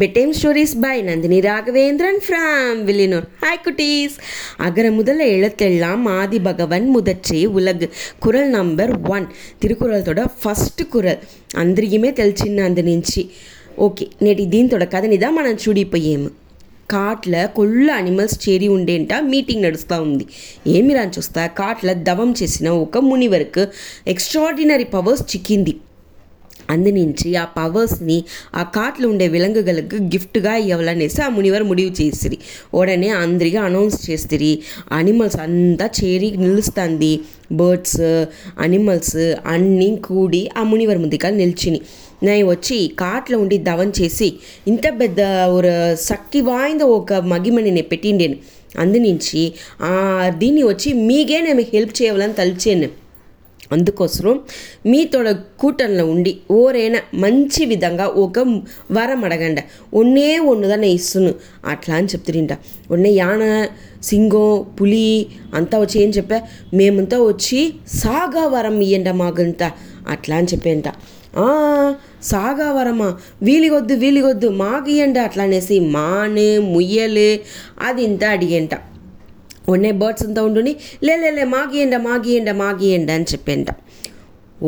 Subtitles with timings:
[0.00, 4.16] பெட்டேம் stories by Nandhini Raghavendran from Villianur hi குட்டீஸ்
[4.60, 7.86] அகர முதல எழுத்தெல்லாம் ஆதி பகவன் முதற்றே உலகு
[8.18, 9.26] குரல் నంబర్ వన్
[9.60, 11.20] తిరుకురల్తోడ ఫస్ట్ కురల్
[11.56, 13.22] అందరికీమే తెలిసిన అందు నుంచి
[13.78, 16.30] ఓకే నేటి దీంతోడ కథనిదా మనం చూడిపోయాము
[16.90, 20.24] కాట్ల కొళ్ళ అనిమల్స్ చేరి ఉండేంట మీటింగ్ నడుస్తూ ఉంది
[20.70, 23.62] ఏమిరా చూస్తా కాట్ల దవం చేసిన ఒక మునివరకు
[24.06, 25.74] ఎక్స్ట్రాడినరీ పవర్స్ చిక్కింది
[26.70, 28.24] అందించి ఆ పవర్స్ని
[28.54, 32.38] ఆ కాట్లో ఉండే విలంగులకు గిఫ్ట్గా ఇవ్వాలనేసి ఆ మునివర్ ముడివి చేసిరి
[32.74, 34.62] ఉడనే అందరిగా అనౌన్స్ చేసిరి
[34.92, 37.20] అనిమల్స్ అంతా చేరి నిలుస్తుంది
[37.52, 38.02] బర్డ్స్
[38.58, 39.36] అనిమల్స్
[39.46, 41.80] అన్నీ కూడి ఆ మునివర్ ముందుగా నిలిచిని
[42.22, 44.34] నేను వచ్చి కాట్లో ఉండి దవం చేసి
[44.66, 45.20] ఇంత పెద్ద
[45.48, 45.96] ఒక
[45.96, 48.36] శక్తి వాయింద ఒక మగిమని నేను పెట్టిండేను
[48.78, 49.54] అందు నుంచి
[50.38, 53.03] దీన్ని వచ్చి మీకే నేను హెల్ప్ చేయాలని తలిచాను
[53.70, 54.40] అందుకోసం
[54.86, 55.30] మీతోడ
[55.56, 58.38] కూటంలో ఉండి ఓరైనా మంచి విధంగా ఒక
[58.90, 59.60] వరం అడగండ
[59.94, 61.34] ఒన్నే ఒన్నుదానే ఇస్తును
[61.66, 62.52] అట్లా అని చెప్తుంట
[62.90, 63.68] ఒన్నే యాన
[64.02, 64.66] సింగం
[64.80, 65.28] పులి
[65.54, 66.42] అంతా వచ్చి ఏం చెప్పా
[66.74, 67.80] మేమంతా వచ్చి
[67.88, 69.72] సాగా వరం ఇయ్యండ మాకంతా
[70.08, 70.88] అట్లా అని చెప్పేంట
[72.22, 73.18] సాగావరమా
[73.42, 77.40] వీలిగొద్దు వీలిగొద్దు మాకియండి అట్లా అనేసి మానే ముయ్యలే
[77.80, 78.74] అది ఇంత అడిగేంట
[79.68, 80.74] ఉన్నే బర్డ్స్ అంతా ఉండుని
[81.02, 83.70] లేలే మాగియండ మాగియండ మాగియండ అని చెప్పేంట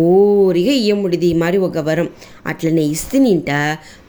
[0.00, 2.08] ఓరిగా ఇయ్యముడిది మరి ఒక వరం
[2.46, 3.50] అట్లనే ఇస్తేనింట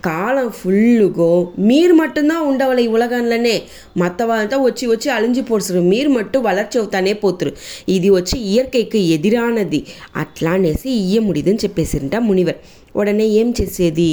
[0.01, 1.29] కాలం ఫుల్లుగో
[1.59, 3.53] మీరు మట్టుదా ఉండవల ఈ ఉలగంలోనే
[3.97, 7.53] మత్త వాళ్ళంతా వచ్చి వచ్చి అలించి పొడుచురు మీరు మట్టు వలర్చి అవుతానే పోతురు
[7.89, 9.81] ఇది వచ్చి ఇయర్కైకి ఎదిరానది
[10.15, 12.59] అట్లా అనేసి ఇయ్యముడిదని చెప్పేసిరంట మునివర్
[12.95, 14.11] ఉడనే ఏం చేసేది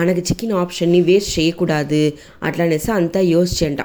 [0.00, 2.04] మనకు చికెన్ ఆప్షన్ని వేస్ట్ చేయకూడదు
[2.42, 3.80] అట్లా అనేసి అంతా యోచిండ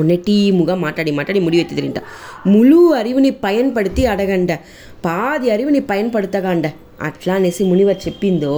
[0.00, 2.02] உன்னை டீமுக மாட்டாடி மாட்டாடி முடி வைத்து தெரிந்தா
[2.46, 4.60] முழு அறிவினை பயன்படுத்தி அடகண்ட
[5.02, 6.66] பாதி அறிவினை பயன்படுத்தகாண்ட
[7.02, 8.57] అట్లా అనేసి మునివర్ చెప్పిందో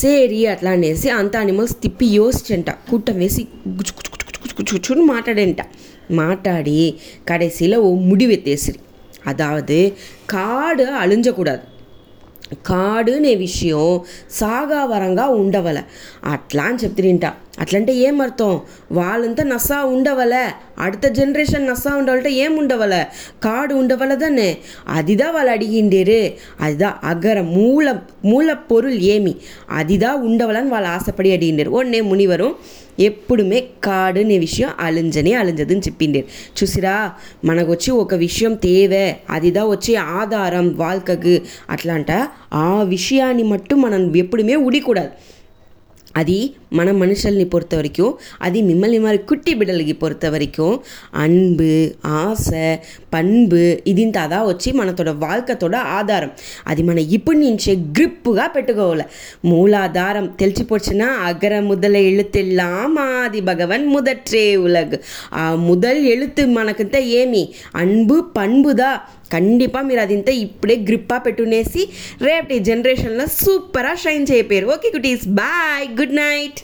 [0.00, 3.48] సేరి అట్లా అనేసి అంత అనిమల్స్ తిప్పి యోసిచంట కుట్ట వేసి
[3.66, 5.62] గుచ్చుకుచ్చుకుచ్చుకుచ్చుకుచ్చుని మాట్లాడంట
[6.10, 7.00] మాట్లాடி
[7.28, 8.80] கடைசியில் ஓ முடிவெத்தேசிரி
[9.26, 9.92] அதாவது
[10.26, 11.62] காடு அழிஞ்சக்கூடாது
[12.64, 14.00] కాడునే విషయం
[14.30, 15.78] సాగావరంగా ఉండవల
[16.24, 17.30] అట్లా అని చెప్తుంటా
[17.58, 18.60] అట్లంటే ఏం అర్థం
[18.92, 20.34] వాళ్ళంతా నసా ఉండవల
[20.78, 22.94] అడత జనరేషన్ నసా ఉండవాలంటే ఏం ఉండవల
[23.44, 24.58] కాడు ఉండవలదనే
[24.88, 26.22] అదిదా వాళ్ళు అడిగిండేరు
[26.60, 27.94] అదిదా అగర మూల
[28.24, 29.34] మూల పొరుల్ ఏమి
[29.70, 32.52] అదిదా ఉండవలని వాళ్ళు ఆశపడి అడిగిండారు ఒన్నే మునివరం
[32.98, 36.28] ఎప్పుడుమే కాడు అనే విషయం అలింజనే అలింజదని చెప్పిండేరు
[36.62, 37.12] చూసిరా
[37.44, 39.16] మనకొచ్చి ఒక విషయం తేవే
[39.30, 41.40] అదిదా వచ్చే ఆధారం వాల్కకు
[41.70, 42.28] అట్లా
[42.54, 42.82] ఆ
[42.82, 45.10] విషయాన్ని మట్టు మనం ఎప్పుడుమే ఉడికూడదు
[46.16, 46.54] అది
[46.74, 48.12] మన మనుషుల్ని பொறுத்த வரைக்கும்
[48.42, 50.76] అది మిమ్మల్ని మరి குட்டி బిడ్డలకి பொறுத்த வரைக்கும்
[51.24, 51.70] அன்பு
[52.18, 52.48] ఆశ
[53.14, 53.60] పన్బు
[53.86, 56.30] ఇదింత అదా వచ్చి మనతోడ వాల్కతోడ ఆధారం
[56.66, 59.06] అది మన ఇప్పటి నుంచే గ్రిప్పుగా పెట్టుకోవాలి
[59.44, 64.98] మూలాధారం తెలిసిపోచ్చినా అగర ముదల எழுத்தெல்லாம் ஆதி பகவன் முதற்றே உலகு
[65.34, 67.44] ఆ ముదల్ ఎళుతు మనకంతా ఏమి
[67.74, 68.90] అన్బు పన్బుదా
[69.34, 71.82] కండిపాగా మీరు అదింతా ఇప్పుడే గ్రిప్పా పెట్టునేసి
[72.22, 76.60] రేపటి జనరేషన్లో సూపరా షైన్ చేయిపోయారు ఓకే కుటీస్ బాయ్ గుడ్ నైట్